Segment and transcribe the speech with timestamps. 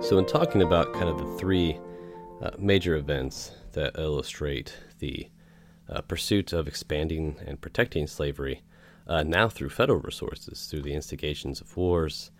[0.00, 1.76] So, in talking about kind of the three
[2.40, 5.28] uh, major events that illustrate the
[5.88, 8.62] uh, pursuit of expanding and protecting slavery,
[9.06, 12.30] uh, now through federal resources, through the instigations of wars,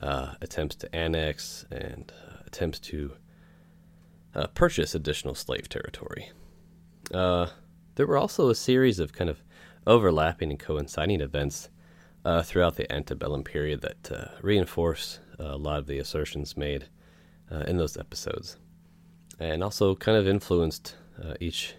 [0.00, 3.12] uh, attempts to annex, and uh, attempts to
[4.34, 6.32] uh, purchase additional slave territory.
[7.12, 9.42] there were also a series of kind of
[9.86, 11.68] overlapping and coinciding events
[12.42, 16.88] throughout the antebellum period that reinforce a lot of the assertions made
[17.50, 18.56] uh, in those episodes,
[19.38, 21.74] and also kind of influenced uh, each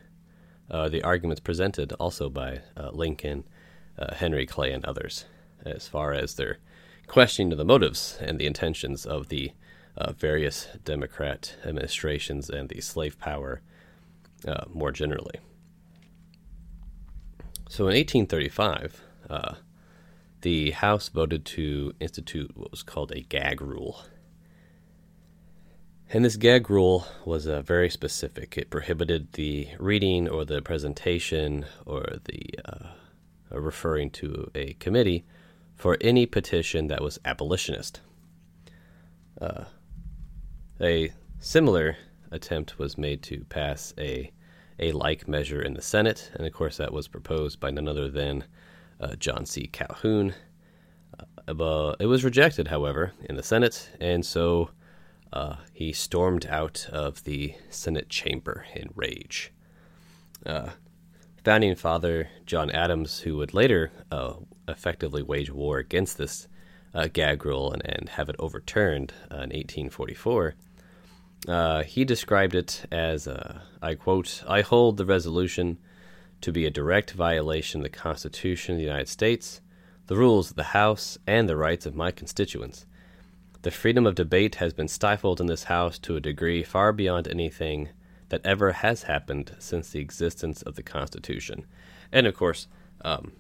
[0.72, 3.44] uh, the arguments presented also by uh, Lincoln,
[3.98, 5.26] uh, Henry Clay, and others,
[5.66, 6.58] as far as their
[7.08, 9.52] questioning of the motives and the intentions of the
[10.18, 13.62] various Democrat administrations and the slave power
[14.70, 15.40] more generally.
[17.70, 19.02] So in 1835,
[20.42, 24.02] the House voted to institute what was called a gag rule.
[26.16, 28.56] And this gag rule was uh, very specific.
[28.56, 32.90] It prohibited the reading or the presentation or the uh,
[33.50, 35.26] referring to a committee
[35.76, 38.02] for any petition that was abolitionist.
[39.42, 39.64] Uh,
[40.80, 41.98] a similar
[42.30, 44.32] attempt was made to pass a
[44.80, 48.08] a like measure in the Senate, and of course that was proposed by none other
[48.08, 48.44] than
[49.02, 49.66] uh, John C.
[49.66, 50.36] Calhoun.
[51.48, 54.70] Uh, it was rejected, however, in the Senate, and so
[55.34, 59.52] uh, he stormed out of the Senate chamber in rage.
[60.46, 60.70] Uh,
[61.44, 64.34] founding father John Adams, who would later uh,
[64.68, 66.48] effectively wage war against this
[66.94, 70.54] uh, gag rule and, and, have it overturned uh, in 1844,
[71.48, 73.28] uh, he described it as,
[73.82, 75.80] I quote, I hold the resolution
[76.42, 79.62] to be a direct violation of the Constitution of the United States,
[80.06, 82.86] the rules of the House, and the rights of my constituents
[83.64, 87.28] the freedom of debate has been stifled in this House to a degree far beyond
[87.28, 87.90] anything
[88.28, 91.66] that ever has happened since the existence of the Constitution.
[92.12, 92.68] And of course,
[93.04, 93.32] um,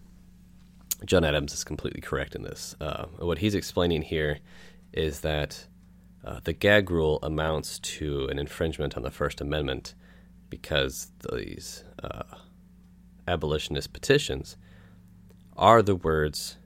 [1.05, 2.73] John Adams is completely correct in this.
[2.79, 4.39] Uh, what he's explaining here
[4.93, 5.67] is that
[6.23, 9.93] uh, the gag rule amounts to an infringement on the First Amendment
[10.49, 12.23] because these uh,
[13.27, 14.55] abolitionist petitions
[15.57, 16.57] are the words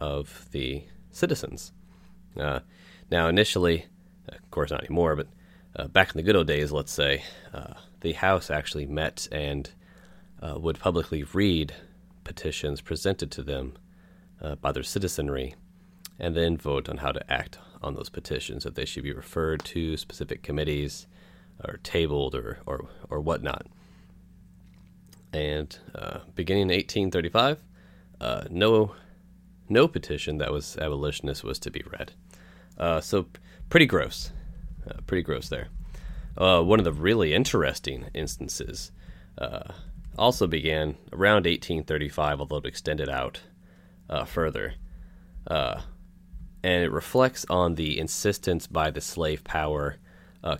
[0.00, 1.72] of the citizens.
[3.10, 3.86] Now, initially,
[4.28, 5.28] of course, not anymore, but
[5.76, 7.22] uh, back in the good old days, let's say,
[7.52, 9.70] uh, the House actually met and
[10.42, 11.74] uh, would publicly read
[12.24, 13.76] petitions presented to them
[14.40, 15.54] uh, by their citizenry
[16.18, 19.64] and then vote on how to act on those petitions, if they should be referred
[19.64, 21.06] to specific committees
[21.64, 23.66] or tabled or, or, or whatnot.
[25.32, 27.62] And uh, beginning in 1835,
[28.20, 28.94] uh, no,
[29.68, 32.12] no petition that was abolitionist was to be read.
[32.78, 33.26] Uh, so
[33.68, 34.32] pretty gross,
[34.88, 35.68] uh, pretty gross there.
[36.36, 38.92] Uh, one of the really interesting instances
[39.38, 39.72] uh,
[40.18, 43.40] also began around 1835, although it extended out
[44.10, 44.74] uh, further,
[45.46, 45.80] uh,
[46.62, 49.96] and it reflects on the insistence by the slave power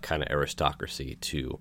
[0.02, 1.60] kind of aristocracy to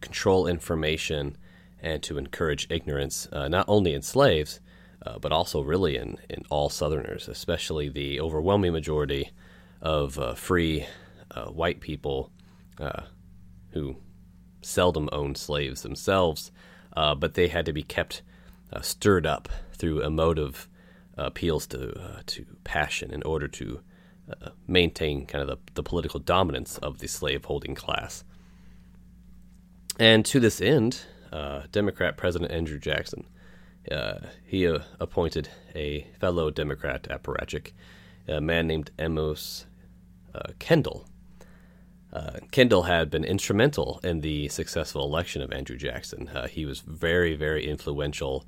[0.00, 1.36] control information
[1.80, 4.60] and to encourage ignorance, not only in slaves
[5.04, 9.30] uh, but also really in, in all Southerners, especially the overwhelming majority
[9.80, 10.86] of uh, free
[11.32, 12.30] uh, white people
[12.78, 13.02] uh,
[13.70, 13.96] who
[14.60, 16.52] seldom owned slaves themselves,
[16.96, 18.22] uh, but they had to be kept
[18.72, 20.68] uh, stirred up through emotive
[21.18, 23.80] appeals to to passion in order to
[24.66, 28.24] maintain kind of the, the political dominance of the slave-holding class.
[29.98, 31.00] And to this end,
[31.70, 33.26] Democrat President Andrew Jackson
[34.44, 37.72] he uh, appointed a fellow Democrat apparatchik,
[38.28, 39.66] a man named Amos
[40.34, 41.06] uh, Kendall.
[42.12, 46.28] Uh, Kendall had been instrumental in the successful election of Andrew Jackson.
[46.28, 48.44] Uh, he was very, very influential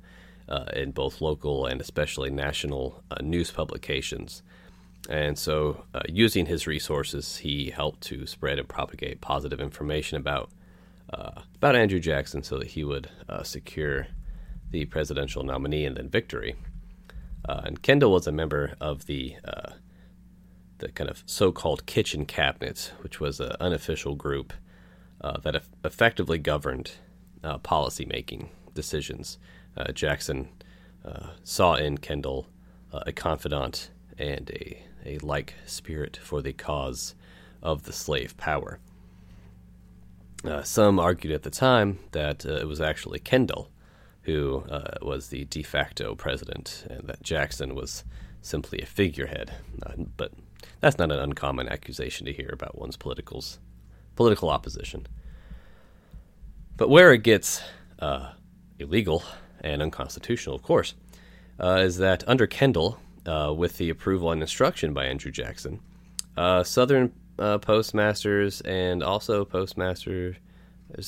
[0.47, 4.43] uh, in both local and especially national news publications.
[5.09, 10.49] And so, using his resources, he helped to spread and propagate positive information about
[11.09, 13.09] about Andrew Jackson, so that he would
[13.43, 14.07] secure
[14.71, 16.55] the presidential nominee and then victory.
[17.47, 19.73] Uh, and Kendall was a member of the uh,
[20.79, 24.51] the kind of so-called kitchen cabinet, which was an unofficial group
[25.21, 26.91] uh, that effectively governed
[27.45, 29.37] uh, policy-making decisions.
[29.77, 30.49] Uh, Jackson
[31.05, 32.47] uh, saw in Kendall
[32.91, 37.13] a confidant and a, a like spirit for the cause
[37.61, 38.79] of the slave power.
[40.63, 43.69] some argued at the time that it was actually Kendall
[44.25, 48.03] who uh, was the de facto president, and that Jackson was
[48.41, 49.53] simply a figurehead.
[49.85, 50.31] Uh, but
[50.81, 53.59] that's not an uncommon accusation to hear about one's politicals,
[54.15, 55.05] political opposition.
[56.75, 57.61] But where it gets
[57.99, 58.31] uh,
[58.79, 59.23] illegal
[59.61, 60.95] and unconstitutional, of course,
[61.59, 65.79] uh, is that under Kendall, uh, with the approval and instruction by Andrew Jackson,
[66.35, 70.35] uh, Southern postmasters and also postmasters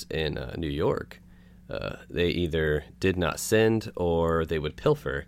[0.09, 1.21] in New York,
[1.69, 5.25] Uh, they either did not send or they would pilfer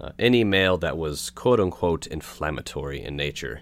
[0.00, 3.60] uh, any mail that was quote unquote inflammatory in nature.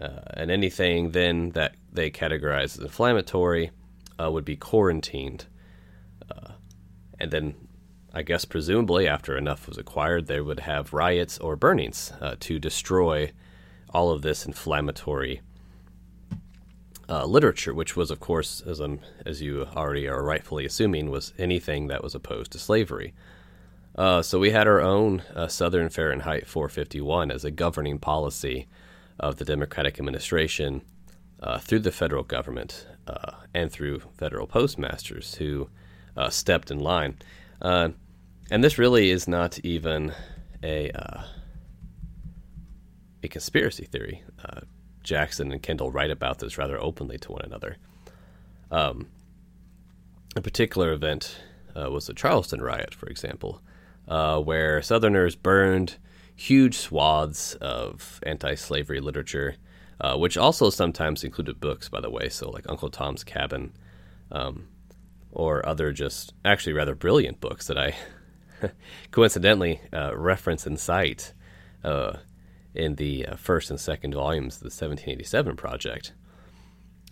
[0.00, 3.70] Uh, and anything then that they categorized as inflammatory
[4.20, 5.46] would be quarantined.
[7.20, 7.54] and then
[8.12, 12.58] I guess presumably after enough was acquired, they would have riots or burnings uh, to
[12.58, 13.32] destroy
[13.90, 15.40] all of this inflammatory
[17.08, 21.32] uh, literature, which was, of course, as I'm, as you already are rightfully assuming, was
[21.38, 23.14] anything that was opposed to slavery.
[23.96, 28.68] Uh, so we had our own uh, Southern Fahrenheit 451 as a governing policy
[29.18, 30.82] of the Democratic administration
[31.42, 35.68] uh, through the federal government uh, and through federal postmasters who
[36.30, 37.16] stepped in line.
[37.62, 37.90] Uh,
[38.50, 40.12] and this really is not even
[40.62, 41.22] a uh,
[43.22, 44.22] a conspiracy theory.
[45.08, 47.76] Jackson and Kendall write about this rather openly to one another.
[48.70, 49.08] Um,
[50.36, 51.40] a particular event
[51.74, 53.60] uh, was the Charleston riot, for example,
[54.06, 55.96] uh, where Southerners burned
[56.36, 59.56] huge swaths of anti-slavery literature,
[60.00, 62.28] uh, which also sometimes included books, by the way.
[62.28, 63.72] So, like Uncle Tom's Cabin.
[64.30, 64.68] Um,
[65.32, 67.94] or other just actually rather brilliant books that I
[69.10, 71.32] coincidentally uh, reference and cite
[71.84, 72.16] uh,
[72.74, 76.12] in the uh, first and second volumes of the 1787 Project.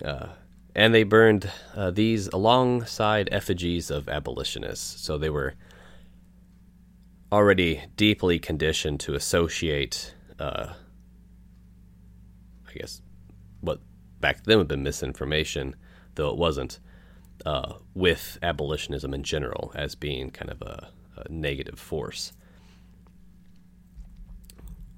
[0.04, 0.28] Uh,
[0.74, 5.00] and they burned uh, these alongside effigies of abolitionists.
[5.00, 5.54] So they were
[7.32, 10.74] already deeply conditioned to associate, uh,
[12.68, 13.00] I guess,
[13.60, 13.80] what
[14.20, 15.74] back then would have been misinformation,
[16.14, 16.78] though it wasn't,
[17.44, 22.32] uh, with abolitionism in general as being kind of a, a negative force.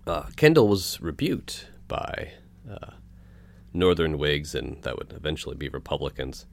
[0.08, 2.32] Uh, Kendall was rebuked by
[2.70, 2.92] uh,
[3.72, 6.46] Northern Whigs, and that would eventually be Republicans,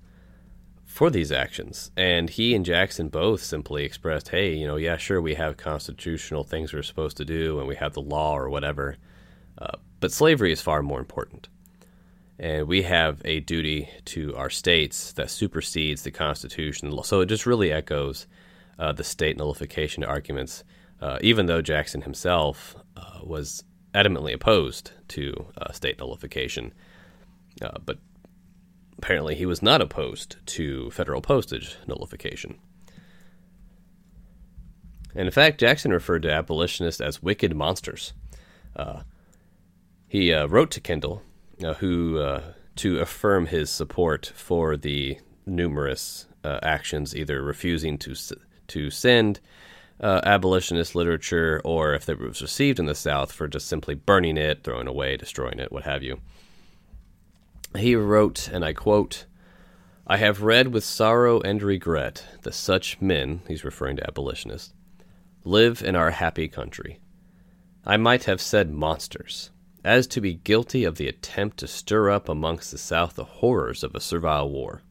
[0.83, 1.91] for these actions.
[1.95, 6.43] And he and Jackson both simply expressed, hey, you know, yeah, sure, we have constitutional
[6.43, 8.97] things we're supposed to do, and we have the law or whatever,
[9.57, 11.47] uh, but slavery is far more important
[12.37, 16.91] and we have a duty to our states that supersedes the Constitution.
[17.03, 18.27] So it just really echoes
[18.77, 20.63] uh, the state nullification arguments,
[21.01, 22.75] uh, even though Jackson himself
[23.05, 23.63] uh, was
[23.93, 26.73] adamantly opposed to uh, state nullification.
[27.61, 27.99] Uh, but
[28.97, 32.59] apparently, he was not opposed to federal postage nullification.
[35.13, 38.13] And in fact, Jackson referred to abolitionists as wicked monsters.
[38.75, 39.03] Uh,
[40.07, 41.21] he wrote to Kendall
[41.63, 42.41] uh, who uh,
[42.75, 48.15] to affirm his support for the numerous uh, actions, either refusing to
[48.67, 49.39] to send
[49.99, 54.37] uh, abolitionist literature, or if it was received in the South, for just simply burning
[54.37, 56.19] it, throwing away, destroying it, what have you.
[57.77, 59.25] He wrote, and I quote.
[60.07, 64.73] I have read with sorrow and regret that such men, he's referring to abolitionists,
[65.43, 66.99] live in our happy country.
[67.85, 69.49] I might have said monsters,
[69.83, 73.83] as to be guilty of the attempt to stir up amongst the South the horrors
[73.83, 74.81] of a servile war.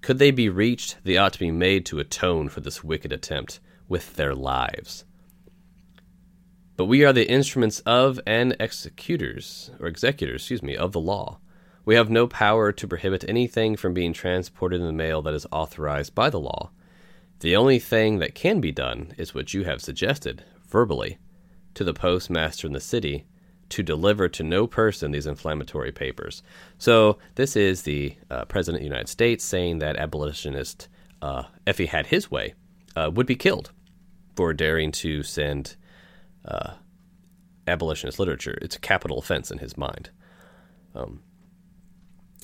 [0.00, 3.60] Could they be reached, they ought to be made to atone for this wicked attempt
[3.92, 5.04] with their lives.
[6.78, 11.40] But we are the instruments of and executors, or executors, excuse me, of the law.
[11.84, 15.46] We have no power to prohibit anything from being transported in the mail that is
[15.52, 16.70] authorized by the law.
[17.40, 21.18] The only thing that can be done is what you have suggested, verbally,
[21.74, 23.26] to the postmaster in the city
[23.68, 26.42] to deliver to no person these inflammatory papers.
[26.78, 30.88] So this is the uh, President of the United States saying that abolitionist,
[31.20, 32.54] uh, if he had his way,
[32.96, 33.70] uh, would be killed
[34.34, 35.76] for daring to send
[36.44, 36.74] uh,
[37.66, 38.58] abolitionist literature.
[38.62, 40.10] It's a capital offense in his mind.
[40.94, 41.22] Um,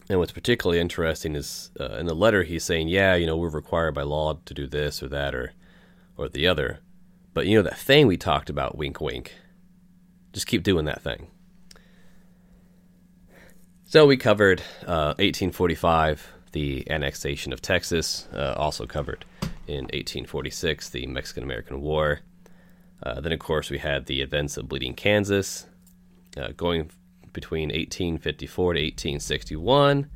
[0.08, 3.50] and what's particularly interesting is uh, in the letter he's saying, yeah, you know, we're
[3.50, 5.52] required by law to do this or that or
[6.16, 6.80] or the other.
[7.34, 9.34] But you know that thing we talked about, wink, wink
[10.32, 11.28] just keep doing that thing.
[13.86, 19.24] So we covered uh, 1845, the annexation of Texas, uh, also covered
[19.68, 22.20] in 1846, the Mexican American War.
[23.02, 25.66] Uh, then, of course, we had the events of Bleeding Kansas,
[26.36, 26.90] uh, going
[27.32, 30.10] between 1854 to 1861.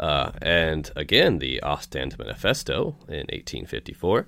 [0.00, 4.26] Uh, and again, the Ostend Manifesto in 1854.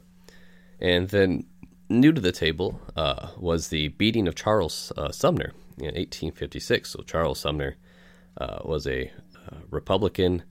[0.80, 1.46] And then
[1.88, 6.90] new to the table uh, was the beating of Charles uh, Sumner in 1856.
[6.90, 7.76] So Charles Sumner
[8.38, 9.10] uh, was a
[9.70, 10.42] Republican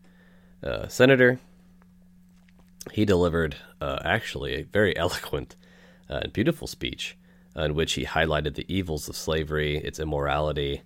[0.87, 1.39] senator.
[2.91, 5.55] He delivered uh, actually a very eloquent
[6.09, 7.17] and beautiful speech
[7.55, 10.81] in which he highlighted the evils of slavery, its immorality,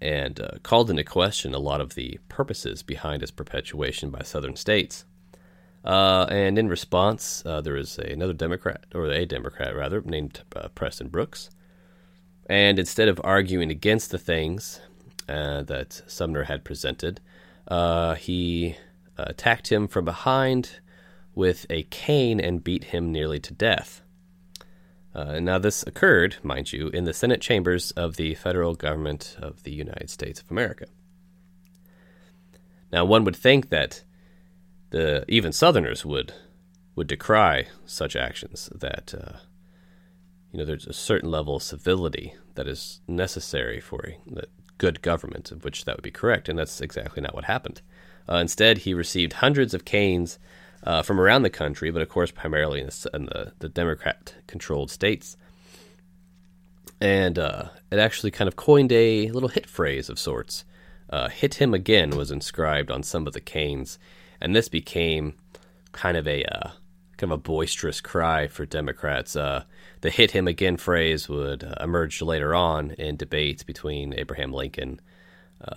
[0.00, 4.56] and uh, called into question a lot of the purposes behind its perpetuation by southern
[4.56, 5.04] states.
[5.84, 10.40] Uh, and in response, uh, there was a, another Democrat, or a Democrat rather, named
[10.56, 11.50] uh, Preston Brooks.
[12.46, 14.80] And instead of arguing against the things
[15.28, 17.20] uh, that Sumner had presented,
[17.68, 18.76] uh, he
[19.16, 20.80] attacked him from behind
[21.34, 24.02] with a cane and beat him nearly to death.
[25.14, 29.62] Uh, now, this occurred, mind you, in the Senate chambers of the federal government of
[29.62, 30.86] the United States of America.
[32.92, 34.02] Now, one would think that
[34.90, 36.32] the even Southerners would
[36.96, 38.70] would decry such actions.
[38.74, 39.38] That uh,
[40.52, 44.42] you know, there's a certain level of civility that is necessary for a
[44.78, 47.82] good government, of which that would be correct, and that's exactly not what happened.
[48.28, 50.38] Uh, instead, he received hundreds of canes
[50.84, 54.34] uh, from around the country, but of course, primarily in the, in the, the Democrat
[54.46, 55.36] controlled states.
[57.00, 60.64] And uh, it actually kind of coined a little hit phrase of sorts.
[61.10, 63.98] Uh, hit him again was inscribed on some of the canes,
[64.40, 65.34] and this became
[65.92, 66.70] kind of a uh,
[67.16, 69.36] kind of a boisterous cry for Democrats.
[69.36, 69.64] Uh,
[70.00, 75.00] the hit him again phrase would uh, emerge later on in debates between Abraham Lincoln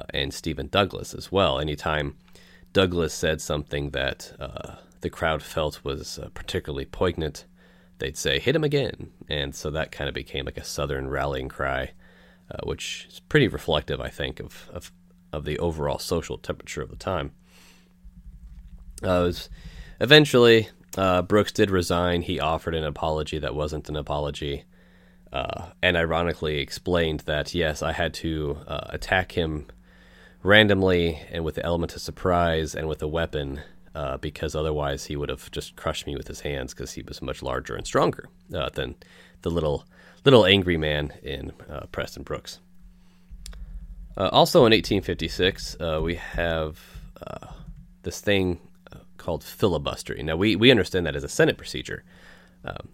[0.10, 1.60] and Stephen Douglas as well.
[1.60, 2.18] Anytime
[2.74, 4.34] Douglas said something that
[5.08, 7.46] the crowd felt was uh, particularly poignant,
[8.00, 9.12] they'd say, hit him again.
[9.30, 11.92] And so that kind of became like a Southern rallying cry,
[12.52, 14.92] uh, which is pretty reflective, I think, of, of,
[15.32, 17.32] of, the overall social temperature of the time.
[19.02, 19.32] Uh,
[20.02, 22.22] eventually, uh, Brooks did resign.
[22.22, 24.66] He offered an apology that wasn't an apology.
[25.32, 29.68] Uh, and ironically explained that, yes, I had to uh, attack him
[30.44, 33.62] randomly and with the element of surprise and with a weapon
[33.96, 37.22] uh, because otherwise he would have just crushed me with his hands because he was
[37.22, 38.96] much larger and stronger uh, than
[39.42, 39.86] the little
[40.26, 42.60] little angry man in uh, Preston Brooks.
[44.18, 46.80] Uh, also in 1856, uh, we have
[47.26, 47.48] uh,
[48.04, 48.60] this thing
[49.18, 50.26] called filibustering.
[50.26, 52.04] Now we we understand that as a Senate procedure,
[52.66, 52.90] um,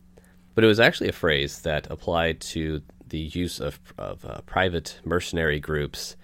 [0.55, 5.59] but it was actually a phrase that applied to the use of, of private mercenary
[5.59, 6.15] groups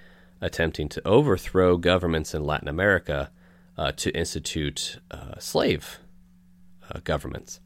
[0.42, 3.30] attempting to overthrow governments in Latin America
[3.80, 6.00] uh, to institute uh, slave
[6.92, 7.62] uh, governments,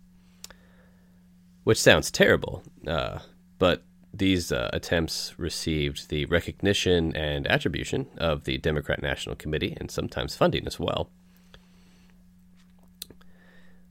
[1.63, 2.61] which sounds terrible.
[2.87, 3.17] Uh,
[3.57, 9.89] but these uh, attempts received the recognition and attribution of the Democrat National Committee and
[9.89, 11.09] sometimes funding as well.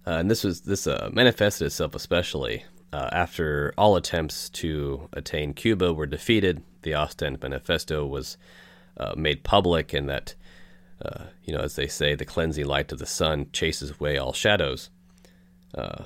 [0.07, 6.63] and this was this manifested itself especially after all attempts to attain Cuba were defeated.
[6.83, 8.37] The Ostend Manifesto was
[9.17, 10.35] made public, and that
[11.05, 14.33] uh, you know, as they say, the cleansing light of the sun chases away all
[14.33, 14.91] shadows.
[15.75, 16.05] Uh,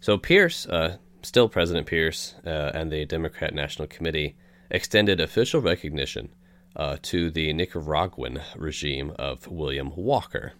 [0.00, 4.36] so Pierce, uh, still President Pierce, uh, and the Democrat National Committee
[4.70, 6.30] extended official recognition
[6.76, 10.52] uh, to the Nicaraguan regime of William Walker.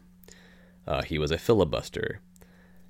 [1.07, 2.21] he was a filibuster,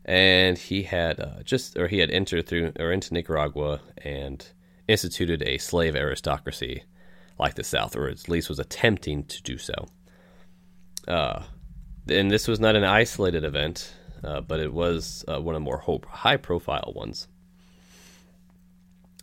[0.05, 4.47] and he had just, or he had entered through or into Nicaragua and
[4.87, 6.83] instituted a slave aristocracy
[7.39, 9.75] like the South, or at least was attempting to do so.
[11.07, 11.43] Uh,
[12.09, 15.65] and this was not an isolated event, uh, but it was uh, one of the
[15.65, 17.29] more high profile ones.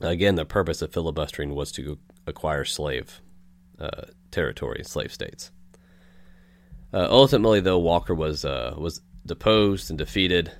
[0.01, 3.21] Again, the purpose of filibustering was to acquire slave
[3.79, 5.51] uh, territory, slave states.
[6.93, 10.51] Uh, ultimately, though, Walker was uh, was deposed and defeated.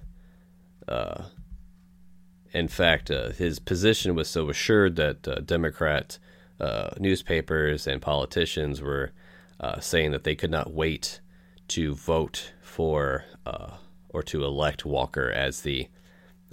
[2.53, 6.19] in fact, his position was so assured that Democrat
[6.61, 9.11] uh, newspapers and politicians were
[9.59, 11.19] uh, saying that they could not wait
[11.67, 13.71] to vote for uh,
[14.09, 15.89] or to elect Walker as the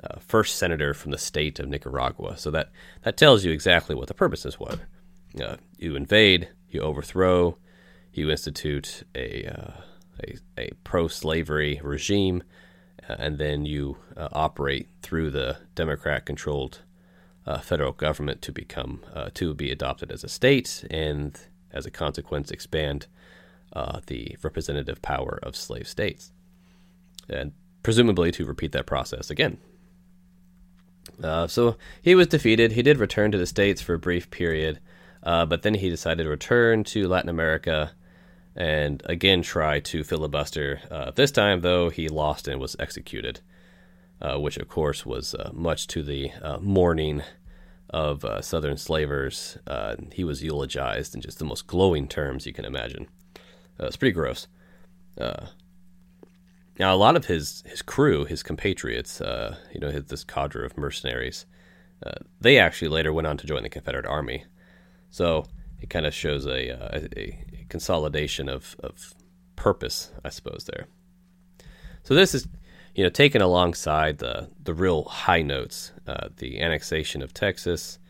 [0.03, 2.39] uh, first senator from the state of Nicaragua.
[2.39, 2.71] So that,
[3.03, 4.79] that tells you exactly what the purposes were.
[5.39, 7.59] Uh, you invade, you overthrow,
[8.13, 9.45] you institute a,
[10.25, 12.43] a, a pro slavery regime,
[13.07, 16.81] and then you operate through the Democrat controlled
[17.49, 21.41] uh, federal government to become uh, to be adopted as a state, and
[21.73, 23.07] as a consequence, expand
[23.73, 26.31] uh, the representative power of slave states,
[27.29, 27.53] and
[27.83, 29.57] presumably to repeat that process again.
[31.23, 32.73] Uh, so he was defeated.
[32.73, 34.79] He did return to the states for a brief period,
[35.23, 37.93] uh, but then he decided to return to Latin America
[38.55, 40.81] and again try to filibuster.
[40.91, 43.41] Uh, this time, though, he lost and was executed.
[44.21, 47.23] Uh, which of course was uh, much to the uh, mourning
[47.91, 49.57] of Southern slavers.
[50.13, 53.09] He was eulogized in just the most glowing terms you can imagine.
[53.79, 54.47] It's pretty gross.
[56.79, 60.65] Now, a lot of his, his crew, his compatriots, uh, you know, his, this cadre
[60.65, 61.45] of mercenaries,
[62.07, 64.45] uh, they actually later went on to join the Confederate Army.
[65.11, 65.47] So
[65.81, 69.15] it kind of shows a, a, a, consolidation of, of
[69.57, 70.87] purpose, I suppose, there.
[72.05, 72.47] So this is
[72.99, 78.01] you know, taken alongside the the real high notes, uh, the annexation of Texas,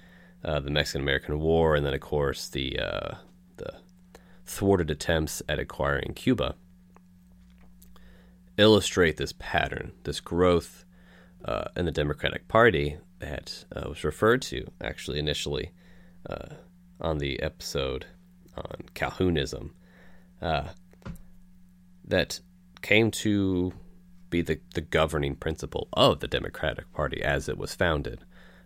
[0.42, 3.16] uh, the Mexican American War, and then of course the uh,
[3.58, 3.74] the
[4.46, 6.54] thwarted attempts at acquiring Cuba,
[8.56, 10.86] illustrate this pattern, this growth
[11.44, 15.70] uh, in the Democratic Party that uh, was referred to actually initially
[16.30, 16.54] uh,
[16.98, 18.06] on the episode
[18.56, 19.74] on Calhounism,
[22.06, 22.40] that
[22.80, 23.74] came to
[24.30, 28.20] be the, the governing principle of the Democratic Party as it was founded,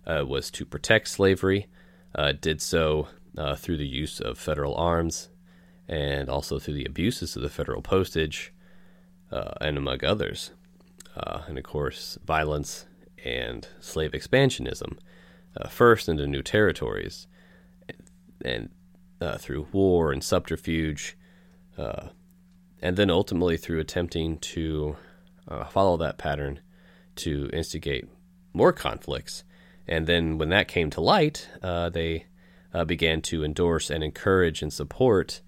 [0.07, 1.67] uh, was to protect slavery,
[2.15, 5.31] uh, did so uh, through the use of federal arms
[5.89, 8.53] and also through the abuses of the federal postage,
[9.31, 10.53] uh, and among others.
[11.17, 12.87] Uh, and of course, violence
[13.25, 14.97] and slave expansionism,
[15.57, 17.27] uh, first into new territories,
[17.89, 18.71] and,
[19.21, 21.17] and through war and subterfuge,
[21.77, 24.97] and then ultimately through attempting to
[25.49, 26.61] uh, follow that pattern
[27.17, 28.09] to instigate
[28.53, 29.45] more conflicts.
[29.87, 32.27] And then when that came to light, uh, they
[32.73, 35.41] uh, began to endorse and encourage and support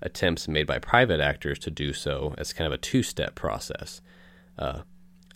[0.00, 4.00] attempts made by private actors to do so as kind of a two step process,
[4.58, 4.80] uh,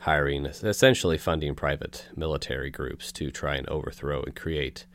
[0.01, 4.87] hiring, essentially funding private military groups to try and overthrow and create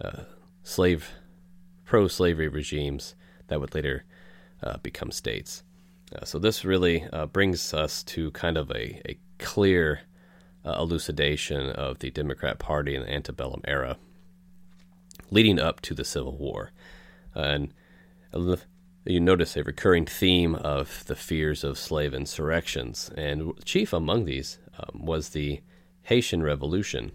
[0.00, 0.22] uh,
[0.62, 1.10] slave,
[1.84, 3.14] pro slavery regimes
[3.48, 4.04] that would later
[4.62, 5.62] uh, become states.
[6.14, 10.00] Uh, so this really uh, brings us to kind of a, a clear
[10.64, 13.96] uh, elucidation of the Democrat Party in the antebellum era,
[15.30, 16.72] leading up to the Civil War.
[17.34, 17.72] and
[19.08, 24.58] you notice a recurring theme of the fears of slave insurrections, and chief among these
[24.78, 25.60] um, was the
[26.02, 27.12] Haitian Revolution,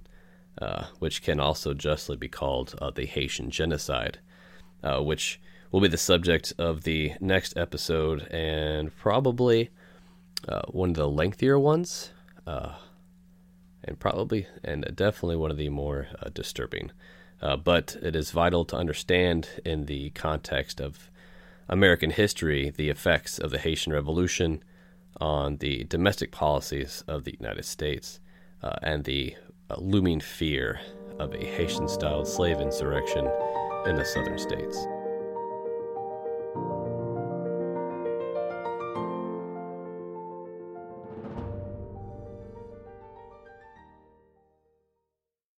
[0.59, 4.19] uh, which can also justly be called uh, the Haitian Genocide,
[4.83, 5.39] uh, which
[5.73, 9.71] will be the subject of the next episode and probably
[10.47, 12.11] uh, one of the lengthier ones,
[12.45, 12.73] uh,
[13.83, 16.91] and probably and definitely one of the more uh, disturbing.
[17.41, 21.09] Uh, but it is vital to understand in the context of
[21.67, 24.63] American history the effects of the Haitian Revolution
[25.19, 28.19] on the domestic policies of the United States
[28.61, 29.35] uh, and the
[29.71, 30.79] uh, looming fear
[31.17, 33.27] of a Haitian styled slave insurrection
[33.87, 34.85] in the southern states.